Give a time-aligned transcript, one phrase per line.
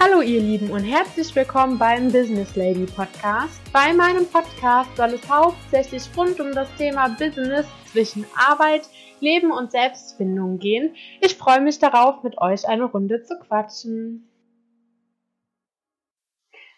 [0.00, 3.60] Hallo ihr Lieben und herzlich willkommen beim Business Lady Podcast.
[3.72, 8.88] Bei meinem Podcast soll es hauptsächlich rund um das Thema Business zwischen Arbeit,
[9.18, 10.94] Leben und Selbstfindung gehen.
[11.20, 14.30] Ich freue mich darauf, mit euch eine Runde zu quatschen.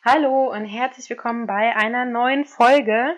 [0.03, 3.17] Hallo und herzlich willkommen bei einer neuen Folge.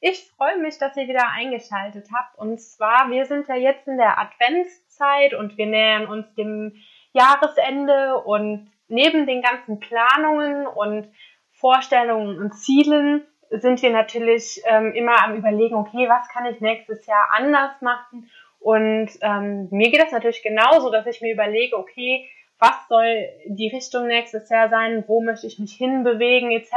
[0.00, 2.36] Ich freue mich, dass ihr wieder eingeschaltet habt.
[2.38, 6.74] Und zwar, wir sind ja jetzt in der Adventszeit und wir nähern uns dem
[7.12, 11.08] Jahresende und neben den ganzen Planungen und
[11.52, 17.06] Vorstellungen und Zielen sind wir natürlich ähm, immer am Überlegen, okay, was kann ich nächstes
[17.06, 18.30] Jahr anders machen?
[18.58, 23.68] Und ähm, mir geht das natürlich genauso, dass ich mir überlege, okay, was soll die
[23.68, 26.72] Richtung nächstes Jahr sein, wo möchte ich mich hinbewegen, etc.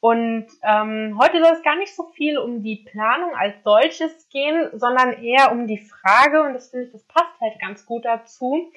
[0.00, 4.70] Und ähm, heute soll es gar nicht so viel um die Planung als solches gehen,
[4.72, 8.72] sondern eher um die Frage, und das finde ich, das passt halt ganz gut dazu,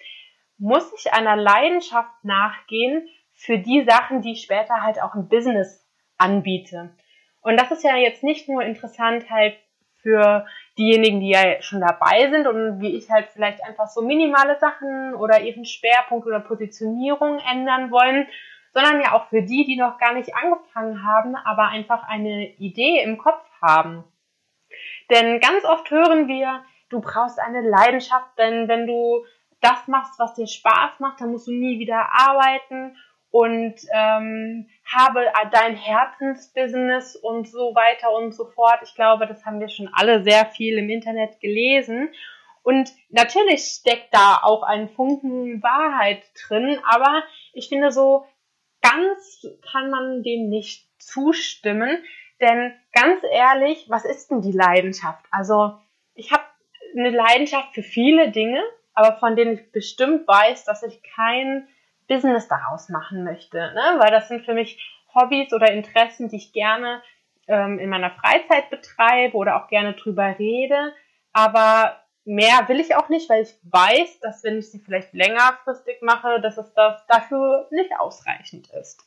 [0.58, 5.86] muss ich einer Leidenschaft nachgehen für die Sachen, die ich später halt auch im Business
[6.18, 6.96] anbiete.
[7.42, 9.56] Und das ist ja jetzt nicht nur interessant halt
[10.02, 10.46] für
[10.78, 15.16] diejenigen, die ja schon dabei sind und wie ich halt vielleicht einfach so minimale Sachen
[15.16, 18.28] oder ihren Schwerpunkt oder Positionierung ändern wollen,
[18.74, 23.02] sondern ja auch für die, die noch gar nicht angefangen haben, aber einfach eine Idee
[23.04, 24.04] im Kopf haben.
[25.10, 29.26] Denn ganz oft hören wir, du brauchst eine Leidenschaft, denn wenn du
[29.66, 32.96] das machst, was dir Spaß macht, dann musst du nie wieder arbeiten
[33.32, 38.80] und ähm, habe dein Herzensbusiness und so weiter und so fort.
[38.84, 42.10] Ich glaube, das haben wir schon alle sehr viel im Internet gelesen.
[42.64, 48.26] Und natürlich steckt da auch ein Funken Wahrheit drin, aber ich finde so
[48.82, 52.04] ganz kann man dem nicht zustimmen,
[52.40, 55.26] denn ganz ehrlich, was ist denn die Leidenschaft?
[55.32, 55.74] Also
[56.14, 56.44] ich habe
[56.98, 58.64] eine Leidenschaft für viele Dinge,
[58.96, 61.68] aber von denen ich bestimmt weiß, dass ich kein
[62.08, 63.96] Business daraus machen möchte, ne?
[64.00, 64.80] weil das sind für mich
[65.14, 67.02] Hobbys oder Interessen, die ich gerne
[67.48, 70.94] ähm, in meiner Freizeit betreibe oder auch gerne drüber rede,
[71.34, 76.02] aber mehr will ich auch nicht, weil ich weiß, dass wenn ich sie vielleicht längerfristig
[76.02, 79.04] mache, dass es das dafür nicht ausreichend ist.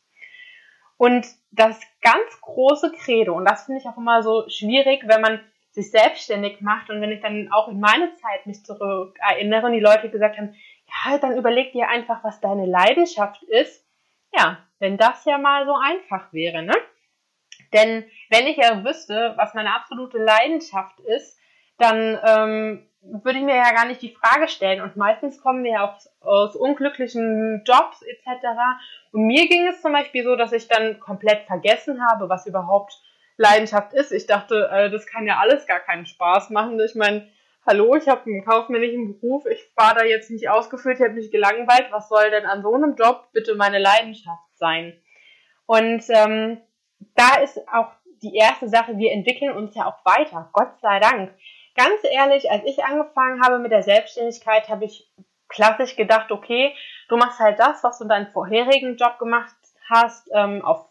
[0.96, 5.40] Und das ganz große Credo, und das finde ich auch immer so schwierig, wenn man
[5.78, 9.72] sich selbstständig macht und wenn ich dann auch in meine Zeit mich zurück erinnere und
[9.72, 10.54] die Leute gesagt haben,
[10.86, 13.86] ja, dann überleg dir einfach, was deine Leidenschaft ist.
[14.32, 16.74] Ja, wenn das ja mal so einfach wäre, ne?
[17.72, 21.38] Denn wenn ich ja wüsste, was meine absolute Leidenschaft ist,
[21.76, 24.80] dann ähm, würde ich mir ja gar nicht die Frage stellen.
[24.80, 28.46] Und meistens kommen wir ja auch aus unglücklichen Jobs etc.
[29.12, 33.00] Und mir ging es zum Beispiel so, dass ich dann komplett vergessen habe, was überhaupt
[33.38, 34.12] Leidenschaft ist.
[34.12, 36.78] Ich dachte, äh, das kann ja alles gar keinen Spaß machen.
[36.81, 37.28] Ich meine,
[37.66, 41.31] hallo, ich habe einen kaufmännischen Beruf, ich war da jetzt nicht ausgefüllt, ich habe mich
[41.31, 41.87] gelangweilt.
[41.91, 45.00] Was soll denn an so einem Job bitte meine Leidenschaft sein?
[45.66, 46.60] Und ähm,
[47.15, 51.32] da ist auch die erste Sache, wir entwickeln uns ja auch weiter, Gott sei Dank.
[51.76, 55.09] Ganz ehrlich, als ich angefangen habe mit der Selbstständigkeit, habe ich
[55.49, 56.75] klassisch gedacht, okay,
[57.09, 59.55] du machst halt das, was du in deinem vorherigen Job gemacht
[59.88, 60.87] hast, ähm, auf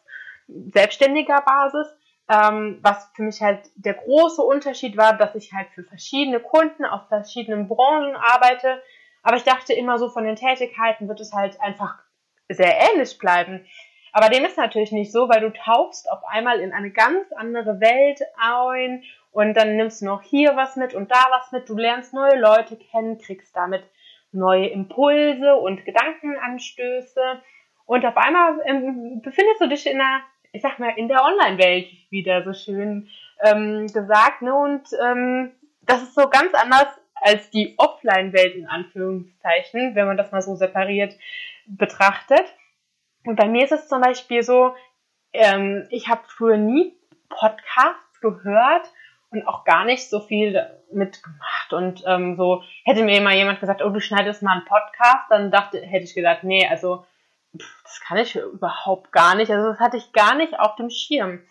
[0.48, 1.97] selbstständiger Basis
[2.30, 6.86] ähm, was für mich halt der große Unterschied war, dass ich halt für verschiedene Kunden
[6.86, 8.82] aus verschiedenen Branchen arbeite.
[9.24, 11.96] Aber ich dachte immer so, von den Tätigkeiten wird es halt einfach
[12.50, 13.66] sehr ähnlich bleiben.
[14.12, 17.80] Aber dem ist natürlich nicht so, weil du tauchst auf einmal in eine ganz andere
[17.80, 21.70] Welt ein und dann nimmst du noch hier was mit und da was mit.
[21.70, 23.84] Du lernst neue Leute kennen, kriegst damit
[24.32, 27.42] neue Impulse und Gedankenanstöße.
[27.86, 30.22] Und auf einmal ähm, befindest du dich in einer
[30.58, 33.10] ich sag mal, in der Online-Welt wieder so schön
[33.44, 34.42] ähm, gesagt.
[34.42, 34.54] Ne?
[34.54, 35.52] Und ähm,
[35.84, 36.88] das ist so ganz anders
[37.22, 41.14] als die Offline-Welt in Anführungszeichen, wenn man das mal so separiert
[41.68, 42.44] betrachtet.
[43.24, 44.74] Und bei mir ist es zum Beispiel so,
[45.32, 46.94] ähm, ich habe früher nie
[47.30, 48.92] Podcasts gehört
[49.30, 50.60] und auch gar nicht so viel
[50.92, 51.72] mitgemacht.
[51.72, 55.52] Und ähm, so hätte mir immer jemand gesagt, oh, du schneidest mal einen Podcast, dann
[55.52, 57.06] dachte, hätte ich gesagt, nee, also
[57.84, 59.52] das kann ich überhaupt gar nicht.
[59.52, 61.42] Also das hatte ich gar nicht auf dem Schirm.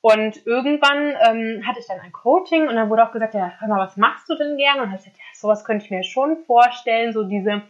[0.00, 3.68] Und irgendwann ähm, hatte ich dann ein Coaching und dann wurde auch gesagt, ja, hör
[3.68, 4.82] mal, was machst du denn gerne?
[4.82, 7.62] Und habe ich gesagt, ja, sowas könnte ich mir schon vorstellen, so diese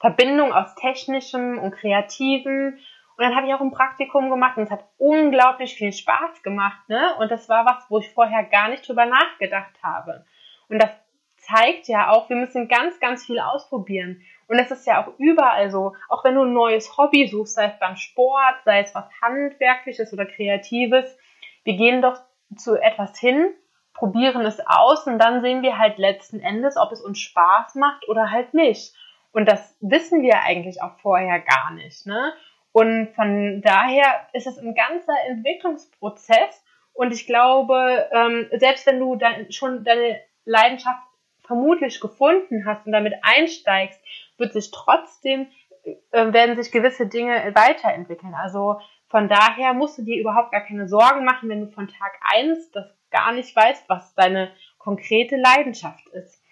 [0.00, 2.78] Verbindung aus Technischem und Kreativem.
[3.16, 6.88] Und dann habe ich auch ein Praktikum gemacht und es hat unglaublich viel Spaß gemacht,
[6.88, 7.14] ne?
[7.20, 10.24] Und das war was, wo ich vorher gar nicht drüber nachgedacht habe.
[10.68, 10.90] Und das
[11.36, 14.22] zeigt ja auch, wir müssen ganz, ganz viel ausprobieren.
[14.50, 15.94] Und das ist ja auch überall so.
[16.08, 20.12] Auch wenn du ein neues Hobby suchst, sei es beim Sport, sei es was Handwerkliches
[20.12, 21.16] oder Kreatives,
[21.62, 22.20] wir gehen doch
[22.56, 23.54] zu etwas hin,
[23.94, 28.08] probieren es aus und dann sehen wir halt letzten Endes, ob es uns Spaß macht
[28.08, 28.92] oder halt nicht.
[29.30, 32.06] Und das wissen wir eigentlich auch vorher gar nicht.
[32.06, 32.32] Ne?
[32.72, 36.64] Und von daher ist es ein ganzer Entwicklungsprozess.
[36.92, 41.04] Und ich glaube, ähm, selbst wenn du dann schon deine Leidenschaft
[41.50, 44.00] vermutlich gefunden hast und damit einsteigst,
[44.40, 45.46] wird sich trotzdem,
[45.84, 48.34] äh, werden sich gewisse Dinge weiterentwickeln.
[48.34, 52.18] Also von daher musst du dir überhaupt gar keine Sorgen machen, wenn du von Tag
[52.22, 56.42] eins das gar nicht weißt, was deine konkrete Leidenschaft ist.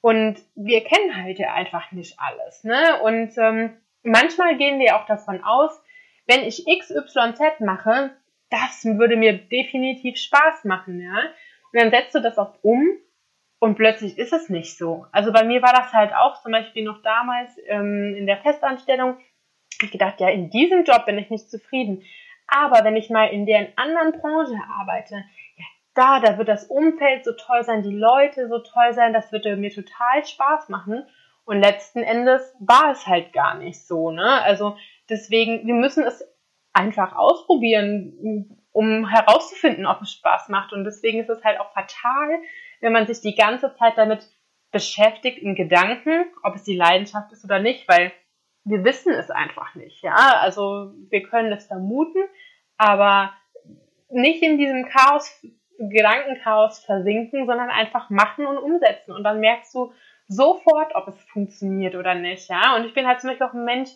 [0.00, 2.64] Und wir kennen halt ja einfach nicht alles.
[2.64, 3.00] Ne?
[3.02, 5.82] Und ähm, manchmal gehen wir auch davon aus,
[6.26, 8.10] wenn ich XYZ mache,
[8.50, 11.18] das würde mir definitiv Spaß machen, ja.
[11.72, 12.86] Und dann setzt du das auch um
[13.60, 15.06] und plötzlich ist es nicht so.
[15.12, 19.18] Also bei mir war das halt auch zum Beispiel noch damals ähm, in der Festanstellung.
[19.82, 22.02] Ich gedacht, ja, in diesem Job bin ich nicht zufrieden.
[22.46, 25.16] Aber wenn ich mal in der anderen Branche arbeite,
[25.56, 25.64] ja,
[25.94, 29.56] da, da wird das Umfeld so toll sein, die Leute so toll sein, das würde
[29.56, 31.04] mir total Spaß machen.
[31.44, 34.42] Und letzten Endes war es halt gar nicht so, ne?
[34.42, 34.76] Also
[35.08, 36.22] deswegen, wir müssen es
[36.72, 40.72] einfach ausprobieren, um herauszufinden, ob es Spaß macht.
[40.72, 42.40] Und deswegen ist es halt auch fatal,
[42.80, 44.28] wenn man sich die ganze Zeit damit
[44.70, 48.12] beschäftigt in Gedanken, ob es die Leidenschaft ist oder nicht, weil
[48.64, 50.14] wir wissen es einfach nicht, ja.
[50.40, 52.22] Also wir können es vermuten,
[52.76, 53.32] aber
[54.10, 55.42] nicht in diesem Chaos,
[55.78, 59.12] Gedankenchaos versinken, sondern einfach machen und umsetzen.
[59.12, 59.92] Und dann merkst du
[60.26, 62.76] sofort, ob es funktioniert oder nicht, ja.
[62.76, 63.90] Und ich bin halt zum Beispiel auch ein Mensch,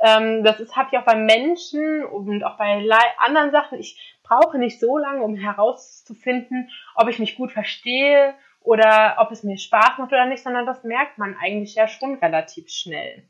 [0.00, 2.86] ähm, das ist, habe ich auch bei Menschen und auch bei
[3.18, 3.78] anderen Sachen.
[3.78, 9.42] Ich brauche nicht so lange, um herauszufinden, ob ich mich gut verstehe oder ob es
[9.42, 13.22] mir Spaß macht oder nicht, sondern das merkt man eigentlich ja schon relativ schnell.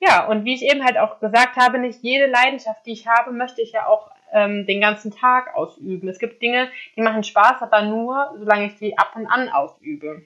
[0.00, 3.32] Ja, und wie ich eben halt auch gesagt habe, nicht jede Leidenschaft, die ich habe,
[3.32, 6.08] möchte ich ja auch ähm, den ganzen Tag ausüben.
[6.08, 10.22] Es gibt Dinge, die machen Spaß, aber nur, solange ich die ab und an ausübe.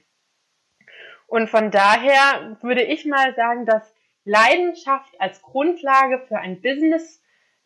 [1.27, 3.94] Und von daher würde ich mal sagen, dass
[4.25, 7.23] Leidenschaft als Grundlage für ein Business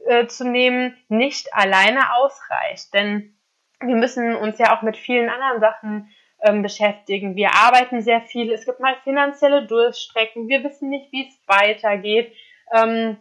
[0.06, 2.92] äh, zu nehmen nicht alleine ausreicht.
[2.94, 3.34] Denn
[3.80, 6.10] wir müssen uns ja auch mit vielen anderen Sachen
[6.42, 7.36] ähm, beschäftigen.
[7.36, 8.52] Wir arbeiten sehr viel.
[8.52, 10.48] Es gibt mal finanzielle Durchstrecken.
[10.48, 12.32] Wir wissen nicht, wie es weitergeht.
[12.72, 13.16] Ähm,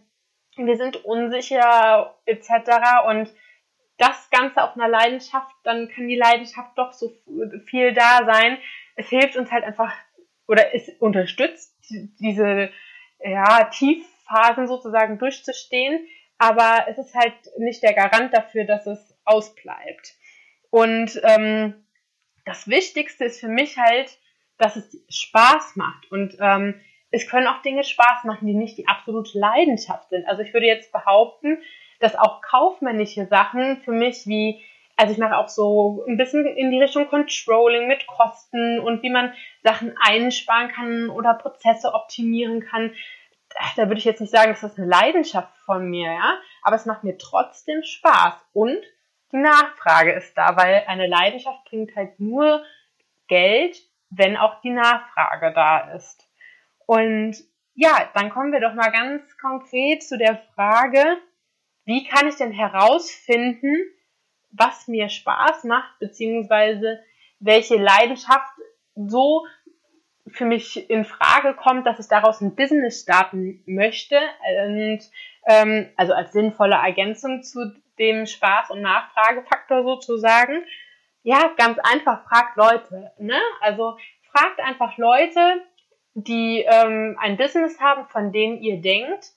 [0.56, 2.50] wir sind unsicher etc.
[3.07, 3.31] Und
[3.98, 7.12] das Ganze auf einer Leidenschaft, dann kann die Leidenschaft doch so
[7.66, 8.57] viel da sein.
[8.95, 9.94] Es hilft uns halt einfach
[10.48, 11.75] oder es unterstützt
[12.19, 12.69] diese
[13.19, 20.16] ja, Tiefphasen sozusagen durchzustehen, aber es ist halt nicht der Garant dafür, dass es ausbleibt.
[20.69, 21.86] Und ähm,
[22.46, 24.18] das Wichtigste ist für mich halt,
[24.58, 26.12] dass es Spaß macht.
[26.12, 26.80] Und ähm,
[27.12, 30.28] es können auch Dinge Spaß machen, die nicht die absolute Leidenschaft sind.
[30.28, 31.58] Also ich würde jetzt behaupten,
[32.00, 34.62] dass auch kaufmännische Sachen für mich wie
[34.97, 39.11] also ich mache auch so ein bisschen in die Richtung Controlling mit Kosten und wie
[39.11, 39.31] man
[39.63, 42.94] Sachen einsparen kann oder Prozesse optimieren kann.
[43.75, 46.85] Da würde ich jetzt nicht sagen, dass das eine Leidenschaft von mir, ja, aber es
[46.85, 48.79] macht mir trotzdem Spaß und
[49.31, 52.63] die Nachfrage ist da, weil eine Leidenschaft bringt halt nur
[53.27, 53.77] Geld,
[54.09, 56.27] wenn auch die Nachfrage da ist.
[56.85, 57.35] Und
[57.75, 61.17] ja, dann kommen wir doch mal ganz konkret zu der Frage,
[61.85, 63.75] wie kann ich denn herausfinden,
[64.57, 67.00] was mir Spaß macht, beziehungsweise
[67.39, 68.54] welche Leidenschaft
[68.95, 69.45] so
[70.27, 74.19] für mich in Frage kommt, dass ich daraus ein Business starten möchte
[74.65, 75.00] und
[75.48, 80.66] ähm, also als sinnvolle Ergänzung zu dem Spaß- und Nachfragefaktor sozusagen.
[81.23, 83.11] Ja, ganz einfach, fragt Leute.
[83.19, 83.40] Ne?
[83.61, 83.97] Also
[84.31, 85.61] fragt einfach Leute,
[86.14, 89.31] die ähm, ein Business haben, von denen ihr denkt,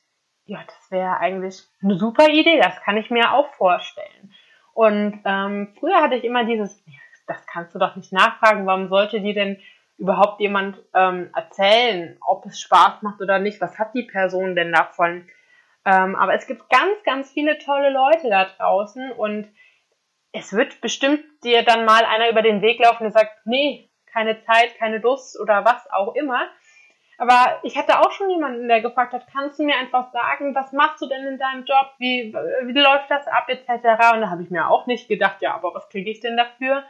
[0.44, 4.34] ja, das wäre eigentlich eine super Idee, das kann ich mir auch vorstellen.
[4.80, 6.82] Und ähm, früher hatte ich immer dieses,
[7.26, 9.58] das kannst du doch nicht nachfragen, warum sollte dir denn
[9.98, 14.72] überhaupt jemand ähm, erzählen, ob es Spaß macht oder nicht, was hat die Person denn
[14.72, 15.28] davon?
[15.84, 19.52] Ähm, aber es gibt ganz, ganz viele tolle Leute da draußen und
[20.32, 24.40] es wird bestimmt dir dann mal einer über den Weg laufen, der sagt, nee, keine
[24.40, 26.48] Zeit, keine Lust oder was auch immer.
[27.20, 30.72] Aber ich hatte auch schon jemanden, der gefragt hat, kannst du mir einfach sagen, was
[30.72, 33.68] machst du denn in deinem Job, wie, wie läuft das ab, etc.
[34.14, 36.82] Und da habe ich mir auch nicht gedacht, ja, aber was kriege ich denn dafür?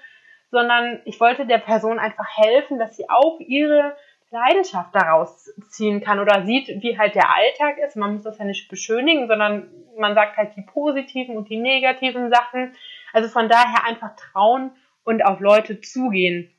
[0.53, 3.97] Sondern ich wollte der Person einfach helfen, dass sie auch ihre
[4.31, 7.97] Leidenschaft daraus ziehen kann oder sieht, wie halt der Alltag ist.
[7.97, 9.69] Man muss das ja nicht beschönigen, sondern
[9.99, 12.77] man sagt halt die positiven und die negativen Sachen.
[13.13, 14.71] Also von daher einfach trauen
[15.03, 16.55] und auf Leute zugehen.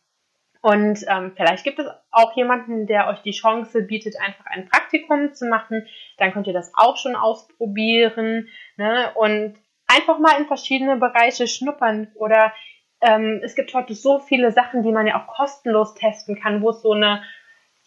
[0.62, 5.34] Und ähm, vielleicht gibt es auch jemanden, der euch die Chance bietet, einfach ein Praktikum
[5.34, 5.88] zu machen.
[6.18, 9.12] Dann könnt ihr das auch schon ausprobieren ne?
[9.16, 9.56] und
[9.88, 12.12] einfach mal in verschiedene Bereiche schnuppern.
[12.16, 12.54] Oder
[13.02, 16.70] ähm, es gibt heute so viele Sachen, die man ja auch kostenlos testen kann, wo
[16.70, 17.24] es so eine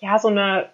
[0.05, 0.71] ja, so eine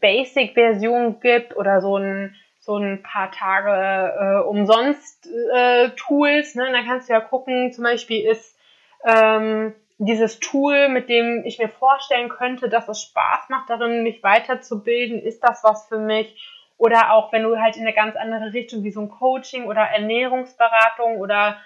[0.00, 6.70] Basic-Version gibt oder so ein, so ein paar Tage äh, umsonst äh, Tools, ne?
[6.70, 8.56] dann kannst du ja gucken, zum Beispiel ist
[9.04, 14.22] ähm, dieses Tool, mit dem ich mir vorstellen könnte, dass es Spaß macht, darin mich
[14.22, 16.36] weiterzubilden, ist das was für mich?
[16.76, 19.82] Oder auch wenn du halt in eine ganz andere Richtung wie so ein Coaching oder
[19.82, 21.60] Ernährungsberatung oder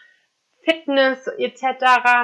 [0.62, 1.62] Fitness etc.,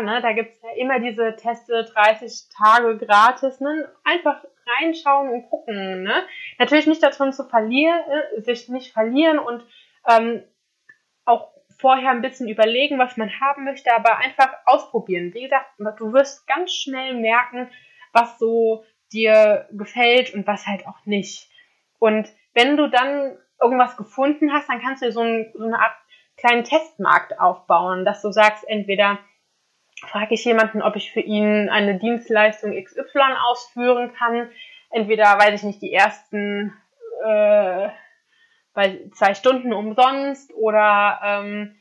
[0.02, 3.90] ne, da gibt's ja immer diese Teste 30 Tage gratis, ne?
[4.04, 4.42] einfach
[4.80, 6.02] reinschauen und gucken.
[6.04, 6.24] Ne?
[6.58, 8.00] Natürlich nicht darin zu verlieren,
[8.36, 9.64] äh, sich nicht verlieren und
[10.08, 10.42] ähm,
[11.24, 15.32] auch vorher ein bisschen überlegen, was man haben möchte, aber einfach ausprobieren.
[15.32, 17.70] Wie gesagt, du wirst ganz schnell merken,
[18.12, 21.48] was so dir gefällt und was halt auch nicht.
[21.98, 25.96] Und wenn du dann irgendwas gefunden hast, dann kannst du so, ein, so eine Art
[26.36, 29.18] kleinen Testmarkt aufbauen, dass du sagst, entweder
[30.06, 34.50] frage ich jemanden, ob ich für ihn eine Dienstleistung XY ausführen kann.
[34.90, 36.72] Entweder, weiß ich nicht, die ersten
[37.24, 37.57] äh,
[38.78, 41.74] bei zwei Stunden umsonst oder ähm,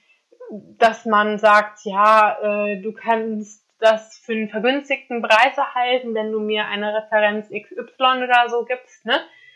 [0.79, 6.39] dass man sagt, ja, äh, du kannst das für einen vergünstigten Preis erhalten, wenn du
[6.39, 9.05] mir eine Referenz XY oder so gibst.
[9.05, 9.13] Ne?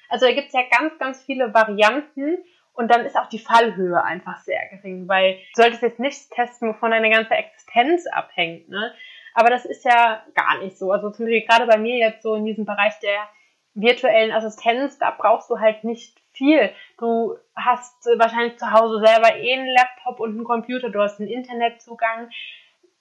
[0.08, 2.38] Also da gibt's ja ganz, ganz viele Varianten
[2.74, 6.70] und dann ist auch die Fallhöhe einfach sehr gering, weil du solltest jetzt nichts testen,
[6.70, 8.70] wovon deine ganze Existenz abhängt.
[8.70, 8.94] Ne?
[9.34, 10.92] Aber das ist ja gar nicht so.
[10.92, 13.28] Also zum Beispiel gerade bei mir jetzt so in diesem Bereich der
[13.74, 16.72] virtuellen Assistenz, da brauchst du halt nicht viel.
[16.98, 21.30] Du hast wahrscheinlich zu Hause selber eh einen Laptop und einen Computer, du hast einen
[21.30, 22.30] Internetzugang.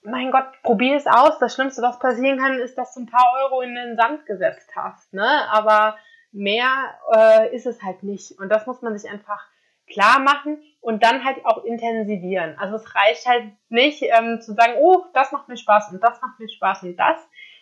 [0.03, 1.37] Mein Gott, probier es aus.
[1.39, 4.71] Das Schlimmste, was passieren kann, ist, dass du ein paar Euro in den Sand gesetzt
[4.75, 5.13] hast.
[5.13, 5.27] Ne?
[5.51, 5.97] Aber
[6.31, 6.69] mehr
[7.15, 8.39] äh, ist es halt nicht.
[8.39, 9.45] Und das muss man sich einfach
[9.87, 12.57] klar machen und dann halt auch intensivieren.
[12.57, 16.21] Also es reicht halt nicht ähm, zu sagen, oh, das macht mir Spaß und das
[16.21, 17.17] macht mir Spaß und das.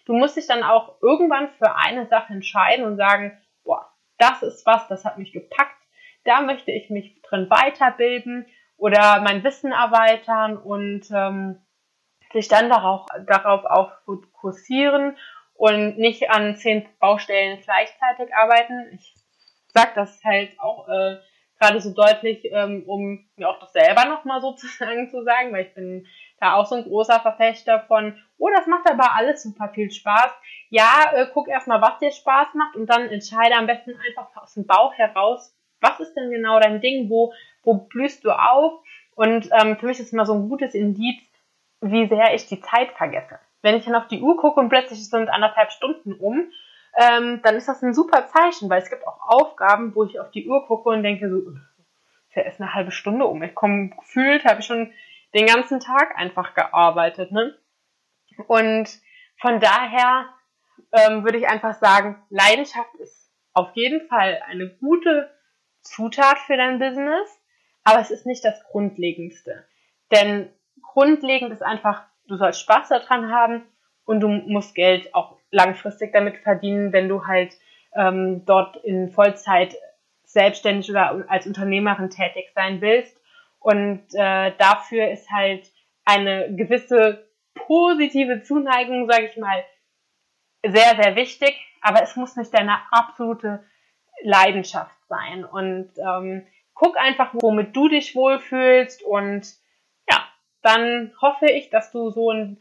[0.10, 4.66] Du musst dich dann auch irgendwann für eine Sache entscheiden und sagen, boah, das ist
[4.66, 5.78] was, das hat mich gepackt,
[6.24, 11.62] da möchte ich mich drin weiterbilden oder mein Wissen erweitern und ähm,
[12.34, 15.16] sich dann darauf, darauf auch fokussieren
[15.54, 18.90] und nicht an zehn Baustellen gleichzeitig arbeiten.
[18.96, 19.14] Ich
[19.76, 21.18] sag das halt auch äh,
[21.60, 25.76] gerade so deutlich, ähm, um mir auch das selber nochmal sozusagen zu sagen, weil ich
[25.76, 26.08] bin
[26.40, 30.32] da auch so ein großer Verfechter von, oh, das macht aber alles super viel Spaß.
[30.70, 34.54] Ja, äh, guck erstmal, was dir Spaß macht und dann entscheide am besten einfach aus
[34.54, 38.82] dem Bauch heraus, was ist denn genau dein Ding, wo, wo blühst du auf?
[39.16, 41.22] Und ähm, für mich ist immer so ein gutes Indiz,
[41.82, 45.10] wie sehr ich die Zeit vergesse wenn ich dann auf die Uhr gucke und plötzlich
[45.10, 46.52] sind anderthalb Stunden um,
[46.98, 50.32] ähm, dann ist das ein super Zeichen, weil es gibt auch Aufgaben, wo ich auf
[50.32, 53.42] die Uhr gucke und denke so, ist ja erst eine halbe Stunde um.
[53.44, 54.92] Ich komme gefühlt, habe ich schon
[55.34, 57.32] den ganzen Tag einfach gearbeitet.
[57.32, 57.58] Ne?
[58.48, 58.90] Und
[59.40, 60.30] von daher
[60.92, 65.30] ähm, würde ich einfach sagen, Leidenschaft ist auf jeden Fall eine gute
[65.82, 67.30] Zutat für dein Business,
[67.84, 69.66] aber es ist nicht das Grundlegendste.
[70.12, 73.64] Denn grundlegend ist einfach du sollst Spaß daran haben
[74.06, 77.58] und du musst Geld auch langfristig damit verdienen, wenn du halt
[77.96, 79.76] ähm, dort in Vollzeit
[80.24, 83.19] selbstständig oder als Unternehmerin tätig sein willst.
[83.60, 85.66] Und äh, dafür ist halt
[86.06, 89.64] eine gewisse positive Zuneigung, sage ich mal,
[90.64, 91.56] sehr, sehr wichtig.
[91.82, 93.64] Aber es muss nicht deine absolute
[94.22, 95.46] Leidenschaft sein.
[95.46, 99.46] Und ähm, guck einfach, womit du dich wohlfühlst und
[100.62, 102.60] dann hoffe ich, dass du so ein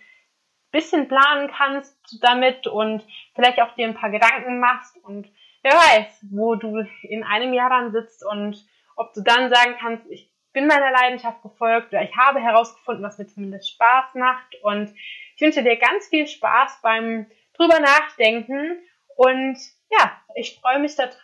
[0.70, 5.28] bisschen planen kannst damit und vielleicht auch dir ein paar Gedanken machst und
[5.62, 8.64] wer weiß, wo du in einem Jahr dann sitzt und
[8.96, 13.16] ob du dann sagen kannst, ich bin meiner Leidenschaft gefolgt oder ich habe herausgefunden, was
[13.16, 14.92] mir zumindest Spaß macht und
[15.36, 18.76] ich wünsche dir ganz viel Spaß beim drüber nachdenken
[19.14, 19.56] und
[19.88, 21.14] ja, ich freue mich, dass,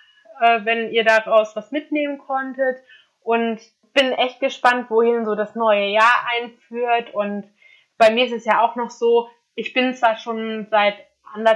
[0.40, 2.76] äh, wenn ihr daraus was mitnehmen konntet
[3.24, 3.58] und
[3.92, 7.12] bin echt gespannt, wohin so das neue Jahr einführt.
[7.12, 7.44] Und
[7.98, 10.94] bei mir ist es ja auch noch so, ich bin zwar schon seit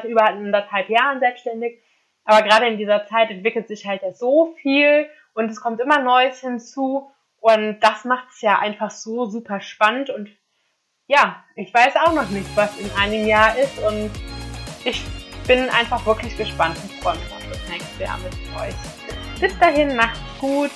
[0.04, 1.80] über anderthalb Jahren selbstständig,
[2.25, 6.00] aber gerade in dieser Zeit entwickelt sich halt ja so viel und es kommt immer
[6.00, 7.08] Neues hinzu.
[7.40, 10.11] Und das macht es ja einfach so super spannend.
[10.11, 10.28] Und
[11.07, 13.78] ja, ich weiß auch noch nicht, was in einem Jahr ist.
[13.78, 14.11] Und
[14.85, 15.04] ich
[15.47, 18.75] bin einfach wirklich gespannt und freue mich auf das nächste Jahr mit euch.
[19.40, 20.71] Bis dahin, macht's gut.